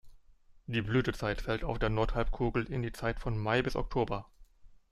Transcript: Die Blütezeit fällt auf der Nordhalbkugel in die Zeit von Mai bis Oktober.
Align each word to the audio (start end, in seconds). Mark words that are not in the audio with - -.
Die 0.65 0.81
Blütezeit 0.81 1.43
fällt 1.43 1.63
auf 1.63 1.77
der 1.77 1.89
Nordhalbkugel 1.91 2.63
in 2.71 2.81
die 2.81 2.91
Zeit 2.91 3.19
von 3.19 3.37
Mai 3.37 3.61
bis 3.61 3.75
Oktober. 3.75 4.25